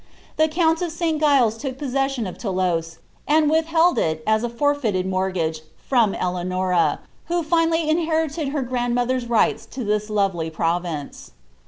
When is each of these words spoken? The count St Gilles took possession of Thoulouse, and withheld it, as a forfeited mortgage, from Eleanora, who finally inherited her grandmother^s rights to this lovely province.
The 0.37 0.47
count 0.47 0.79
St 0.79 1.19
Gilles 1.19 1.59
took 1.59 1.77
possession 1.77 2.25
of 2.25 2.39
Thoulouse, 2.39 2.97
and 3.27 3.51
withheld 3.51 3.99
it, 3.99 4.23
as 4.25 4.43
a 4.43 4.49
forfeited 4.49 5.05
mortgage, 5.05 5.61
from 5.87 6.15
Eleanora, 6.15 7.01
who 7.25 7.43
finally 7.43 7.87
inherited 7.87 8.47
her 8.49 8.63
grandmother^s 8.63 9.29
rights 9.29 9.67
to 9.67 9.83
this 9.83 10.09
lovely 10.09 10.49
province. 10.49 11.33